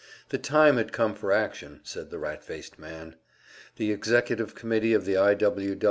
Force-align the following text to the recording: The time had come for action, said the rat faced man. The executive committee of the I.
The 0.29 0.39
time 0.39 0.77
had 0.77 0.91
come 0.91 1.13
for 1.13 1.31
action, 1.31 1.79
said 1.83 2.09
the 2.09 2.17
rat 2.17 2.43
faced 2.43 2.79
man. 2.79 3.17
The 3.75 3.91
executive 3.91 4.55
committee 4.55 4.93
of 4.95 5.05
the 5.05 5.15
I. 5.19 5.37